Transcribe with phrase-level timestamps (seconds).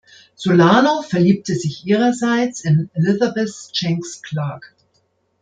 [0.33, 4.75] Solano verliebte sich ihrerseits in Elizabeth Jenks Clark.